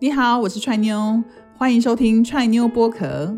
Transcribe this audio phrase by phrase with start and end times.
[0.00, 1.24] 你好，我是踹妞，
[1.56, 3.36] 欢迎收听踹妞播客。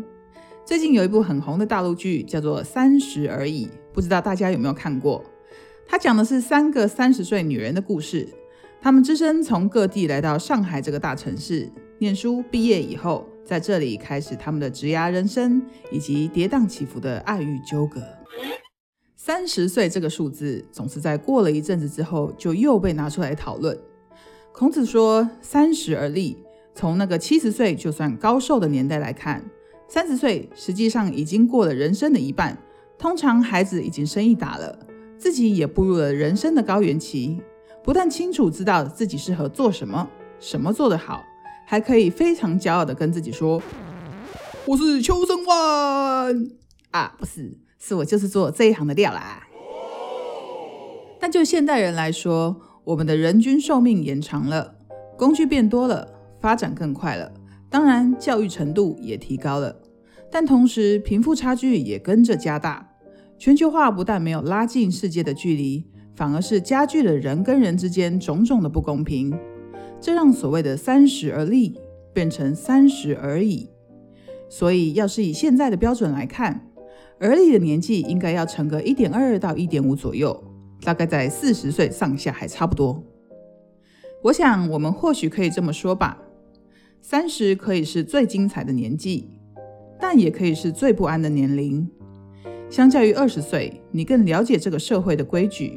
[0.63, 5.23] 最近有一部很红的大陆剧，叫做《三十而已》，不知道大家有没有看过？
[5.87, 8.29] 它讲的是三个三十岁女人的故事。
[8.79, 11.67] 她们只身从各地来到上海这个大城市
[11.97, 15.59] 念书，毕业以后，在这里开始他们的职涯人生
[15.91, 17.99] 以及跌宕起伏的爱欲纠葛。
[19.15, 23.75] 三十岁这个数字，总是在过了一阵子之后，就又被拿出来讨论。
[24.51, 26.37] 孔子说：“三十而立。”
[26.81, 29.45] 从那个七十岁就算高寿的年代来看，
[29.87, 32.57] 三十岁实际上已经过了人生的一半。
[32.97, 34.79] 通常孩子已经生意打了，
[35.15, 37.39] 自己也步入了人生的高原期，
[37.83, 41.21] 不但清楚知道自己适合做什么，什么做得好，
[41.67, 43.61] 还可以非常骄傲的跟自己说
[44.65, 46.47] ：“我是邱生万
[46.89, 49.43] 啊，不是，是我就是做这一行的料啦。”
[51.21, 54.73] 但就现代人来说，我们的人均寿命延长了，
[55.15, 56.17] 工具变多了。
[56.41, 57.31] 发展更快了，
[57.69, 59.73] 当然教育程度也提高了，
[60.29, 62.87] 但同时贫富差距也跟着加大。
[63.37, 69.33] 全球化不但没有拉近世界的距离，反而是加剧了人跟人之间种种的不公平。
[69.99, 71.79] 这让所谓的“三十而立”
[72.13, 73.69] 变成“三十而已”。
[74.49, 76.67] 所以，要是以现在的标准来看，
[77.19, 80.43] 而立的年纪应该要乘个一点二到一点五左右，
[80.83, 83.03] 大概在四十岁上下还差不多。
[84.23, 86.17] 我想，我们或许可以这么说吧。
[87.03, 89.27] 三十可以是最精彩的年纪，
[89.99, 91.89] 但也可以是最不安的年龄。
[92.69, 95.75] 相较于二十岁，你更了解这个社会的规矩；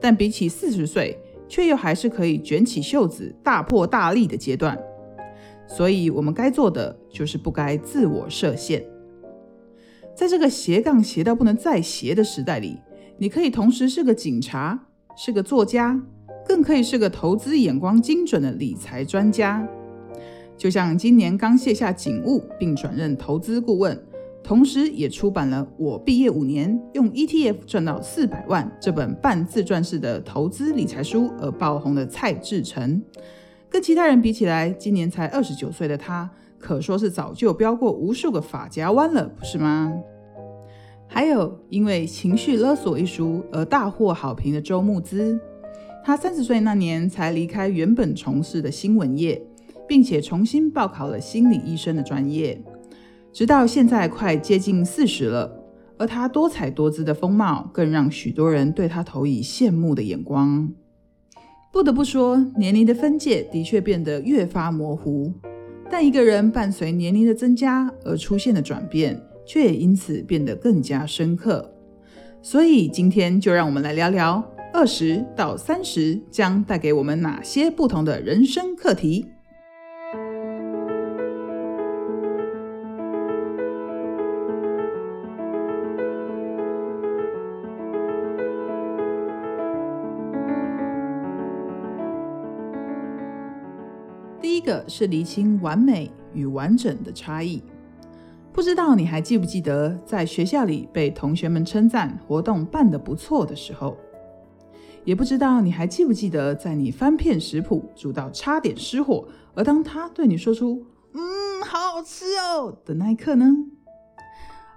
[0.00, 4.78] 但比起四十岁，却又还是可以卷起袖子大破大立的阶段。
[5.66, 8.84] 所以，我们该做的就是不该自我设限。
[10.14, 12.78] 在这个斜杠斜到不能再斜的时代里，
[13.16, 16.00] 你可以同时是个警察，是个作家，
[16.46, 19.66] 更可以是个投资眼光精准的理财专家。
[20.60, 23.98] 就像今年刚卸下警务，并转任投资顾问，
[24.42, 33.00] 同时也出版了《我毕业五年用 ETF 赚到四百万》这本半自传式的投资理财书而爆红的蔡志成，
[33.70, 39.90] 跟其他人比起来，今年才二十九岁的他，可说是早就飙过无数个法家湾了，不是吗？
[41.08, 45.40] 还有因为《情绪勒索》一书而大获好评的周慕姿，
[46.04, 49.42] 他三十岁那年才离开原本从事的新闻业。
[49.90, 52.62] 并且重新报考了心理医生的专业，
[53.32, 55.52] 直到现在快接近四十了。
[55.98, 60.72] 而他多彩多姿的风貌，更让许多人对他投以羡慕的眼光。
[61.72, 65.34] 不得不说，年龄的分界的确变得越发模糊，
[65.90, 71.68] 但一个人伴随年龄的增加而出现的转变，却也因此变得更加深刻。
[72.40, 74.40] 所以今天就让我们来聊聊
[74.72, 79.26] 二十到三十将带给我们哪些不同的人生课题。
[94.60, 97.62] 一个是厘清完美与完整的差异。
[98.52, 103.96] 不知道你还记不记得，在学校里被同学们称赞活动办得不错的时候，
[105.02, 110.84] 也不知道你还记不记得，在你翻片食谱煮到差点失火，而当他对你说出
[111.14, 113.46] “嗯，好好吃哦”的那一刻呢？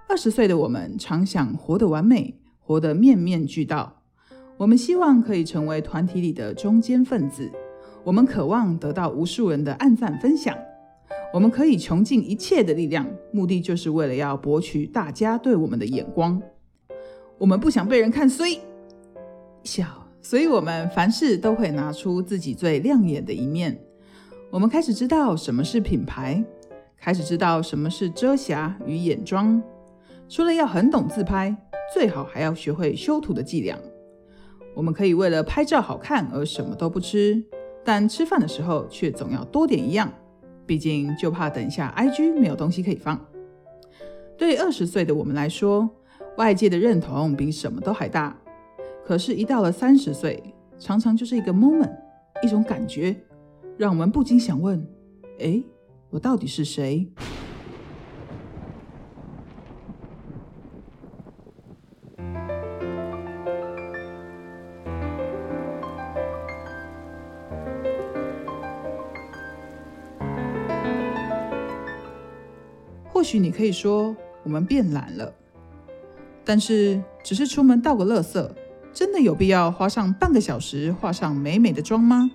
[0.08, 4.00] 二十岁的我们常想活得完美，活得面面俱到，
[4.56, 7.52] 我们希望可以成为团体里的中间分子。
[8.04, 10.54] 我们渴望得到无数人的按赞分享，
[11.32, 16.40] 我们可以穷尽一切的力量，目的就是为了要博取大家对我们的眼光。
[17.38, 18.60] 我们不想被人看衰
[19.62, 23.80] 小，所以我们凡事都会拿出自己最亮眼的一面。
[24.50, 26.44] 我们开始知道什么是品牌，
[26.98, 29.62] 开始知道什么是遮瑕与眼妆。
[30.28, 31.56] 除了要很懂自拍，
[31.94, 33.78] 最好还要学会修图的伎俩。
[34.74, 37.42] 我们可以为了拍照好看而什么都不吃。
[37.84, 40.10] 但吃饭的时候却总要多点一样，
[40.64, 43.22] 毕竟就怕等一下 IG 没有东西可以放。
[44.36, 45.88] 对二十岁的我们来说，
[46.38, 48.36] 外界的认同比什么都还大。
[49.04, 50.42] 可是，一到了三十岁，
[50.78, 51.92] 常常就是一个 moment，
[52.42, 53.14] 一种感觉，
[53.76, 54.82] 让我们不禁想问：
[55.38, 55.62] 哎，
[56.08, 57.06] 我到底是谁？
[73.24, 75.32] 许你可以说我们变懒了，
[76.44, 78.48] 但是只是出门倒个垃圾，
[78.92, 82.30] 真的有必要花上半个小时化上美美的妆吗？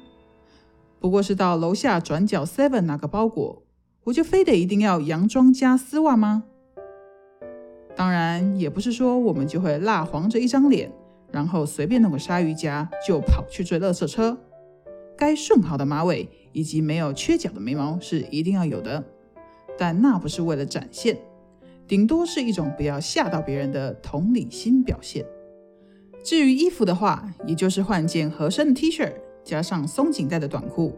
[1.00, 3.64] 不过是到楼下转角 Seven 拿个包裹，
[4.06, 6.44] 我就非得一定要洋装加丝袜吗？
[7.96, 10.92] 当然，也不是说我们就会蜡黄着一张脸，
[11.32, 14.38] 然后随便弄个鲨鱼夹就跑去追垃圾车。
[15.18, 19.04] 该顺好的马尾以及没有缺角的眉毛是一定要有的，
[19.80, 21.18] 但那不是为了展现，
[21.88, 25.26] 顶多是一种不要吓到别人的同理心表现。
[26.22, 29.10] 至于衣服的话，也就是换件合身的 T 恤，
[29.42, 30.94] 加上松紧带的短裤。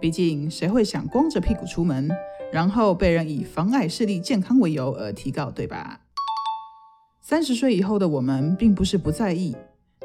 [0.00, 2.10] 毕竟谁会想光着屁股出门，
[2.52, 6.00] 然后被人以妨碍视力健康为由而提告，对吧？
[7.22, 9.56] 三十岁以后的我们，并不是不在意，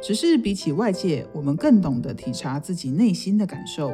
[0.02, 3.92] 只是比起外界，我们更懂得体察自己内心的感受。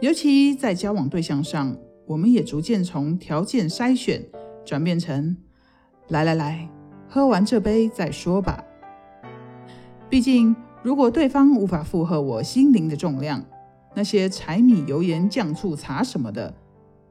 [0.00, 1.76] 尤其在交往对象上，
[2.10, 4.26] 我们也逐渐从条件筛选
[4.64, 5.36] 转变成
[6.08, 6.68] 来来来，
[7.08, 8.64] 喝完这杯再说吧。
[10.08, 13.44] 毕竟，如果对方无法负荷我心灵的重量，
[13.94, 16.52] 那些柴米油盐酱醋茶什么的，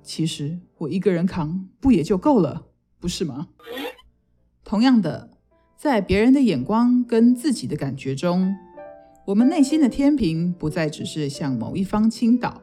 [0.04, 2.66] 其实我一个人扛不也就够了，
[3.00, 3.48] 不是吗？
[4.66, 5.30] 同样的，
[5.78, 8.54] 在别人的眼光跟自己的感觉中，
[9.28, 12.62] 我们内心的天平不再只是向某一方倾倒。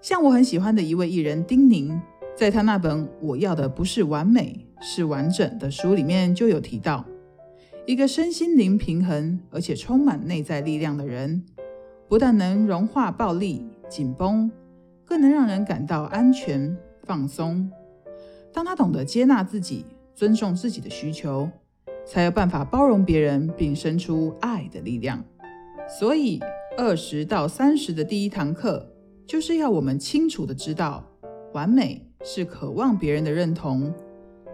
[0.00, 2.00] 像我很喜欢的一位艺人丁宁，
[2.36, 7.04] 在他那本《我要的不是完美，是完整》的书里面就有提到。
[7.84, 11.42] 一个身心灵平衡，而且充满内在力量的人，
[12.08, 14.50] 不但能融化暴力、紧绷，
[15.04, 17.68] 更能让人感到安全、放松。
[18.52, 19.84] 当他懂得接纳自己、
[20.14, 21.50] 尊重自己的需求，
[22.06, 25.24] 才有办法包容别人，并生出爱的力量。
[25.88, 26.40] 所以，
[26.76, 28.86] 二十到三十的第一堂课，
[29.28, 31.06] 就是要我们清楚的知道，
[31.52, 33.92] 完美是渴望别人的认同，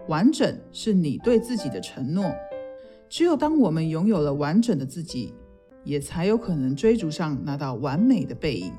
[0.09, 2.29] 完整是你对自己的承诺。
[3.07, 5.33] 只有当我们拥有了完整的自己，
[5.85, 8.73] 也才有可能追逐上那道完美的背影。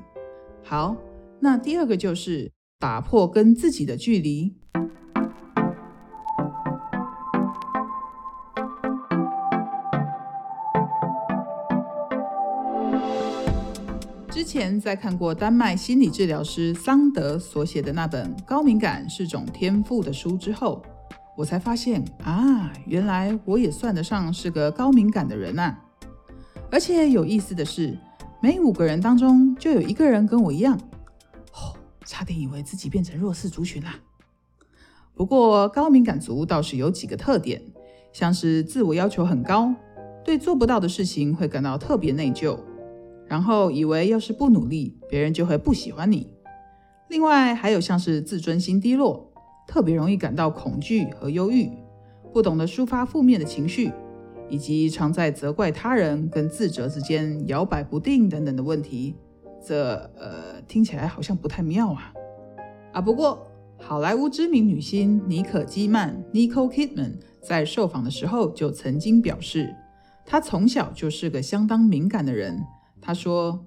[0.63, 0.95] 好，
[1.39, 4.55] 那第二个就是打破跟自己的距离。
[14.47, 20.81] 前在看过丹麦心理治疗师桑德所写的那本《高敏感是种天赋》的书之后。
[21.35, 25.75] 我才发现啊，原来我也算得上是个高敏感的人呐！
[26.71, 27.95] 而且有意思的是，
[28.41, 30.75] 每五个人当中就有一个人跟我一样，
[31.53, 33.99] 哦，差点以为自己变成弱势族群啦。
[35.13, 37.61] 不过高敏感族倒是有几个特点，
[38.11, 39.71] 像是自我要求很高，
[40.25, 42.57] 对做不到的事情会感到特别内疚，
[43.27, 46.27] 然后以为要是不努力，别人就会不喜欢你。
[47.09, 49.25] 另外还有像是自尊心低落。
[49.69, 51.69] 特别容易感到恐惧和忧郁，
[52.31, 53.91] 不懂得抒发负面的情绪，
[54.49, 59.13] 以及常在责怪他人跟自责之间摇摆不定等等的问题，
[59.61, 62.13] 这呃听起来好像不太妙啊
[62.93, 63.01] 啊！
[63.01, 63.45] 不过
[63.77, 69.75] 好莱坞知名女星妮可基曼 （Nicole Kidman） 在受访的时候就曾经表示，
[70.25, 72.63] 她从小就是个相当敏感的人。
[73.07, 73.57] 他说，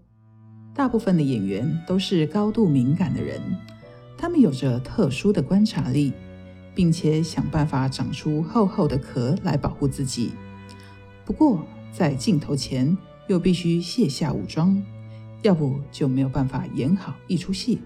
[0.75, 3.40] 大部分的演员都是高度敏感的人。
[4.19, 6.12] 他们有着特殊的观察力，
[6.75, 10.32] 并且想办法长出厚厚的壳来保护自己。
[11.25, 12.94] 不过，在镜头前
[13.28, 14.78] 又必须卸下武装，
[15.40, 17.81] 要不就没有办法演好一出戏。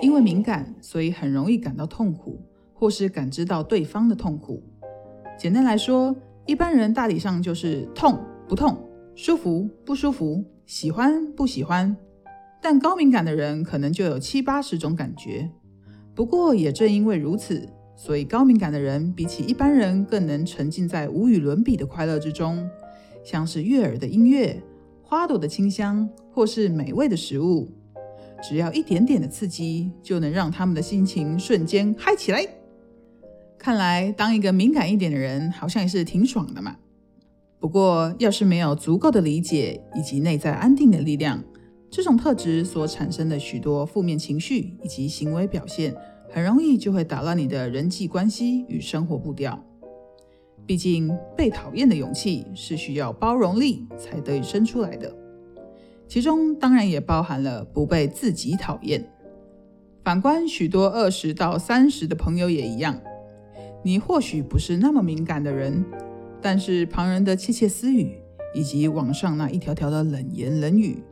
[0.00, 2.40] 因为敏感，所以很容易感到痛苦，
[2.72, 4.62] 或是感知到对方的痛苦。
[5.36, 6.14] 简单来说，
[6.46, 8.16] 一般人大体上就是痛
[8.48, 8.78] 不痛、
[9.22, 11.94] 舒服不舒服、喜欢不喜欢。
[12.58, 15.50] 但高敏感的人可能就有七八十种感觉。
[16.14, 22.66] 不过也正因为如此，所以高敏感的人比起一般人更能沉浸在无与伦比的快乐之中，
[23.22, 24.58] 像是悦耳的音乐、
[25.02, 27.70] 花朵的清香，或是美味的食物，
[28.42, 32.42] 只要一点点的刺激，就能让他们的心情瞬间嗨起来。
[33.58, 36.74] 看来当一个敏感一点的人，好像也是挺爽的嘛。
[37.60, 41.44] 不过要是没有足够的理解以及内在安定的力量，
[41.90, 45.94] 这种特质所产生的许多负面情绪以及行为表现，
[46.30, 49.62] 很容易就会打乱你的人际关系与生活步调。
[50.66, 55.12] 毕竟，被讨厌的勇气是需要包容力才得以生出来的，
[56.08, 59.04] 其中当然也包含了不被自己讨厌。
[60.02, 62.98] 反观许多二十到三十的朋友也一样，
[63.82, 65.84] 你或许不是那么敏感的人，
[66.42, 68.18] 但是旁人的窃窃私语
[68.54, 71.02] 以及网上那一条条的冷言冷语。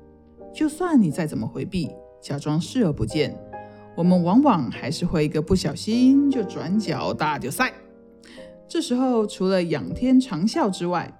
[0.54, 3.38] 就算你再怎么回避，假装视而不见，
[3.97, 7.73] 我们往往还是会一个不小心就转角大丢赛。
[8.66, 11.18] 这时候除了仰天长啸之外，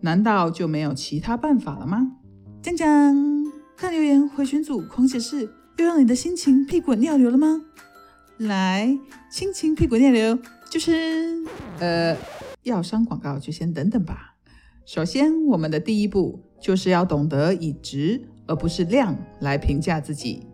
[0.00, 2.12] 难道就没有其他办法了吗？
[2.62, 3.14] 讲讲，
[3.76, 5.48] 看留言回群组狂解释，
[5.78, 7.62] 又让你的心情屁滚尿流了吗？
[8.38, 8.98] 来，
[9.30, 10.38] 心情屁滚尿流
[10.70, 11.42] 就是
[11.78, 12.16] 呃，
[12.62, 14.36] 药商广告就先等等吧。
[14.84, 20.46] 首先，我们的第一步就是要懂得以值而不是量来评价自己。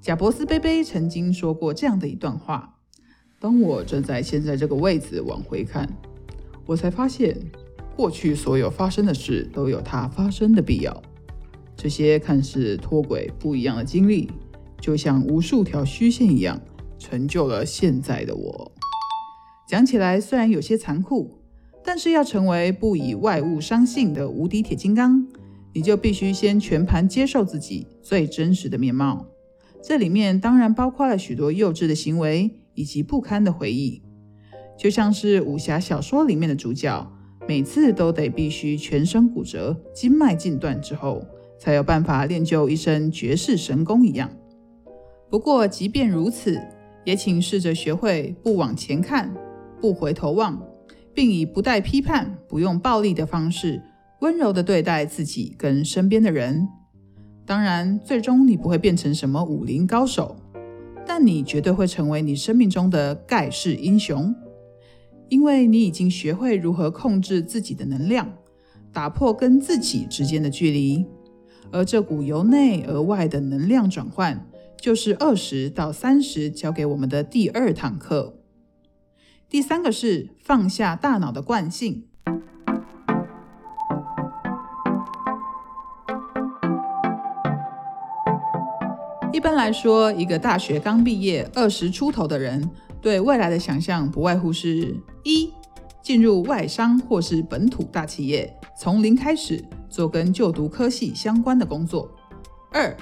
[0.00, 2.78] 贾伯斯贝贝曾经说过这样的一段话：
[3.40, 5.88] 当我站在现在这个位置往回看，
[6.66, 7.36] 我才发现
[7.96, 11.02] 过去所有发生的事都有它发生的必要。
[11.76, 14.30] 这些看似脱轨不一样的经历，
[14.80, 16.60] 就像无数条虚线一样，
[16.98, 18.72] 成就了现在的我。
[19.68, 21.36] 讲起来虽然有些残酷。
[21.84, 25.26] 但是要成为不以外物伤性的无敌铁金刚，
[25.72, 29.24] 你就必须先全盘接受自己最真实的面貌。
[29.82, 34.02] 这里面当然包括了许多幼稚的行为以及不堪的回忆，
[34.76, 37.10] 就像是武侠小说里面的主角，
[37.46, 41.24] 每次都得必须全身骨折、筋脉尽断之后，
[41.58, 44.28] 才有办法练就一身绝世神功一样。
[45.30, 46.60] 不过，即便如此，
[47.04, 49.32] 也请试着学会不往前看，
[49.80, 50.62] 不回头望。
[51.14, 53.82] 并以不带批判、不用暴力的方式，
[54.20, 56.68] 温柔的对待自己跟身边的人。
[57.44, 60.36] 当然，最终你不会变成什么武林高手，
[61.04, 64.32] 但你绝对会成为你生命中的盖世英雄，
[65.28, 68.32] 因为你已经学会如何控制自己的能量，
[68.92, 71.04] 打破跟自己之间的距离。
[71.72, 74.48] 而这股由内而外的能量转换，
[74.80, 78.37] 就是二十到三十教给我们的第二堂课。
[79.50, 82.04] 第三个是放下大脑的惯性。
[89.32, 95.50] 一般来说，一个大学刚毕业、二十出头的人，对未来的想象不外乎是：一、
[96.02, 102.06] 进入外商或是本土大企业，从零开始做跟就读科系相关的工作；
[102.70, 102.94] 二、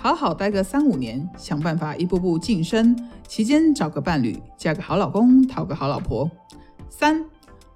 [0.00, 2.96] 好好待个三五年，想办法一步步晋升，
[3.28, 6.28] 期间找个伴侣，嫁个好老公，讨个好老婆。
[6.90, 7.24] 三，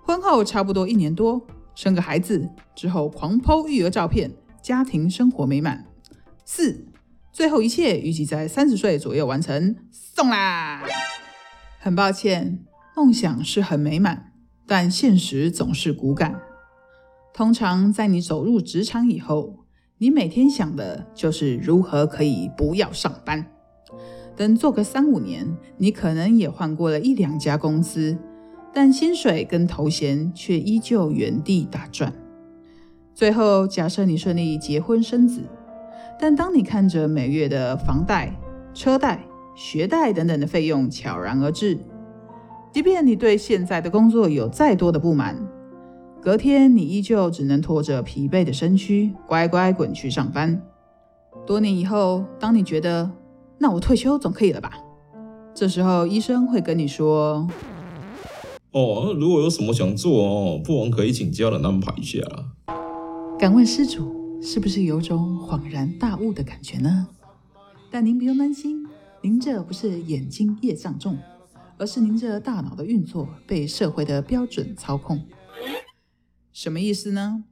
[0.03, 1.41] 婚后差不多一年多，
[1.77, 5.87] 生个孩子之后狂剖育儿照片，家庭生活美满。
[6.45, 6.89] 四，
[7.33, 10.83] 最后一切预计在三十岁左右完成，送啦。
[11.79, 12.65] 很抱歉，
[12.97, 14.33] 梦想是很美满，
[14.67, 16.41] 但现实总是骨感。
[17.33, 19.66] 通常在你走入职场以后。
[19.99, 23.47] 你每天想的就是如何可以不要上班。
[24.37, 28.19] 等做个三五年，你可能也换过了一两家公司，
[28.75, 32.13] 但薪水跟头衔却依旧原地打转。
[33.15, 35.41] 最后，假设你顺利结婚生子，
[36.21, 38.39] 但当你看着每月的房贷、
[38.75, 39.25] 车贷、
[39.55, 41.79] 学贷等等的费用悄然而至，
[42.71, 45.35] 即便你对现在的工作有再多的不满，
[46.27, 50.61] 隔天，你依旧只能拖着疲惫的身躯，乖乖滚去上班。
[51.47, 53.09] 多年以后，当你觉得
[53.59, 54.73] 那我退休总可以了吧？
[55.55, 57.49] 这时候，医生会跟你说
[58.75, 62.19] ：“哦，如果有什么想做哦，不妨可以请家人安排一下。”
[63.39, 67.07] 敢问施主，是不是有种恍然大悟的感觉呢？
[67.89, 68.85] 但您不用担心，
[69.23, 71.17] 您这不是眼睛业障重，
[71.79, 75.21] 而是您这大脑的运作被社会的标准操控。
[76.57, 77.45] 什么意思呢？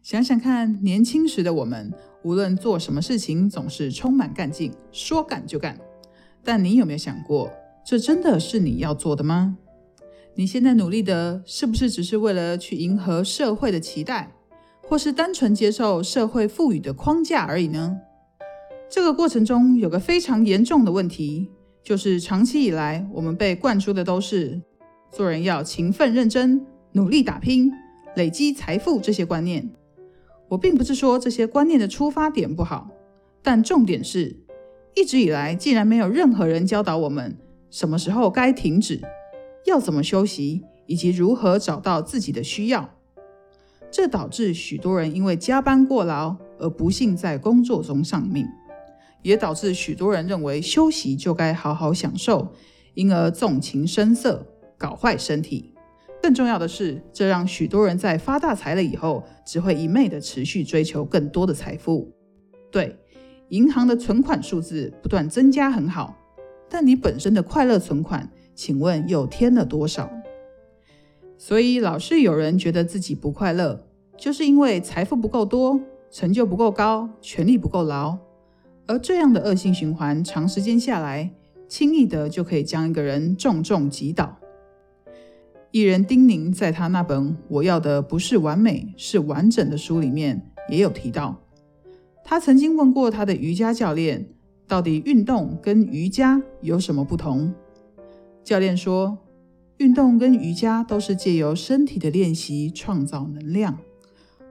[0.00, 1.92] 想想看，年轻时的我们，
[2.22, 5.76] 无论做什么事情，总是充满干劲，说干就干。
[6.44, 7.50] 但你有没有想过，
[7.84, 9.58] 这真的是你要做的吗？
[10.36, 14.30] 你现在努力的，是不是只是为了去迎合社会的期待，
[14.82, 17.96] 或是单纯接受社会赋予的框架而已呢？
[18.88, 21.48] 这个过程中有个非常严重的问题，
[21.82, 24.62] 就是长期以来，我们被灌输的都是
[25.10, 27.72] 做人要勤奋认真，努力打拼。
[28.16, 29.70] 累积财富这些观念，
[30.48, 32.88] 我并不是说这些观念的出发点不好，
[33.42, 34.36] 但重点是，
[34.94, 37.36] 一直以来竟然没有任何人教导我们
[37.70, 39.00] 什么时候该停止，
[39.66, 42.88] 要怎么休息，以及如何找到自己的需要。
[43.90, 48.46] 这导致许多人因为加班过劳而不幸在工作中丧命，
[49.22, 52.52] 也导致许多人认为休息就该好好享受，
[52.94, 54.46] 因而纵情声色，
[54.78, 55.73] 搞坏身体。
[56.24, 62.10] 更重要的是，这让许多人在发大财了以后，只会一昧的持续追求更多的财富。
[62.72, 62.96] 对，
[63.50, 66.16] 银行的存款数字不断增加很好，
[66.70, 70.10] 但你本身的快乐存款，请问又添了多少？
[71.36, 75.78] 所以老是有人觉得自己不快乐，就是因为财富不够多，
[76.10, 78.16] 成就不够高，权力不够牢。
[78.86, 81.30] 而这样的恶性循环，长时间下来，
[81.68, 84.38] 轻易的就可以将一个人重重击倒。
[85.74, 91.36] 艺人丁宁在他那本《我要的不是完美，是完整的》书里面也有提到，
[92.22, 94.24] 他曾经问过他的瑜伽教练，
[94.68, 97.52] 到底运动跟瑜伽有什么不同？
[98.44, 99.18] 教练说，
[99.78, 103.76] 运动跟瑜伽都是借由身体的练习创造能量，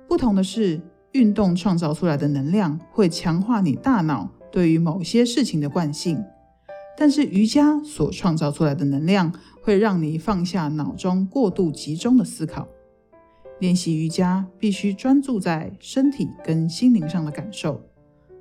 [0.09, 0.81] 不同的是，
[1.13, 6.21] 运动创造出来的能量会强化你大脑对于某些事情的惯性，
[6.97, 12.67] 但是瑜伽所创造出来的能量会让你放下脑中过度集中的思考。
[13.59, 17.81] 练习瑜伽必须专注在身体跟心灵上的感受，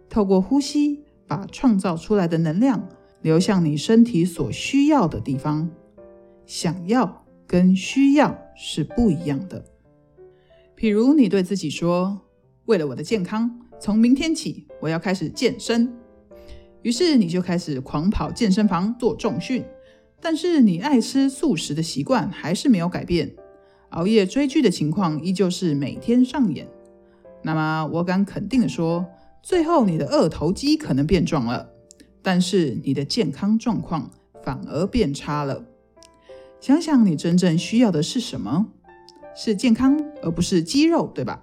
[0.08, 2.88] 透过呼吸把创造出来的能量
[3.22, 5.70] 流向你身体所需要的地方。
[6.44, 9.64] 想要跟需要是不一样的。
[10.76, 12.20] 譬如你对自己说
[12.66, 15.90] ：“为了我的健康，从明天起我要开始健身。”
[16.82, 19.64] 于是你就开始狂跑健身房做重训，
[20.20, 23.34] 但是你爱吃素食的习惯还是没有改变。
[23.90, 26.66] 熬夜追剧的情况依旧是每天上演，
[27.42, 29.06] 那么我敢肯定的说，
[29.42, 31.68] 最后你的二头肌可能变壮了，
[32.22, 34.10] 但是你的健康状况
[34.42, 35.64] 反而变差了。
[36.60, 38.68] 想想你真正需要的是什么？
[39.34, 41.42] 是健康，而不是肌肉，对吧？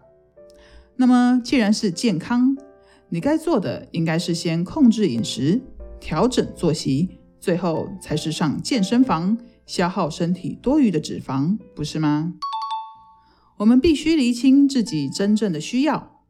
[0.96, 2.58] 那么既然是健康，
[3.11, 5.59] 你该做的应该是先控制饮食，
[5.99, 9.37] 调整作息，最后才是上健身房。
[9.65, 12.33] 消耗身体多余的脂肪，不是吗？
[13.57, 16.21] 我们必须厘清自己真正的需要，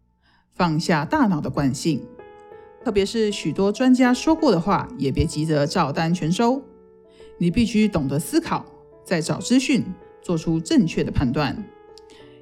[0.51, 2.01] 放下大脑的惯性。
[2.83, 6.61] 特别是许多专家说过的话，也别急着照单全收。
[7.37, 8.65] 你必须懂得思考，
[9.05, 9.85] 再找资讯，
[10.21, 11.63] 做出正确的判断。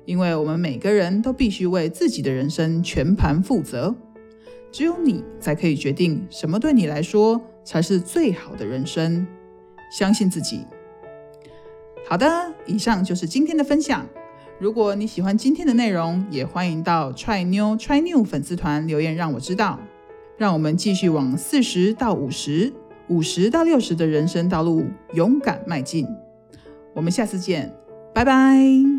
[0.05, 3.95] 因为我们每个人都必须为自己的人生全盘负责，
[4.71, 9.25] 只有你才可以决定什么对你来说才是最好的人生。
[9.91, 10.65] 相信自己。
[12.07, 14.05] 好的，以上就是今天的分享。
[14.59, 19.79] 如果你喜欢今天的内容，也欢迎到 Try New Try New 粉丝团留言让我知道。
[20.37, 22.71] 让我们继续往四十到五十、
[23.07, 26.05] 五十到六十的人生道路勇敢迈进。
[26.93, 27.73] 我们下次见，
[28.13, 28.96] 拜拜。